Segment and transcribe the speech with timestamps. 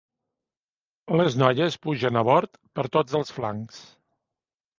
[1.21, 3.79] Les noies pugen a bord per tots els flancs.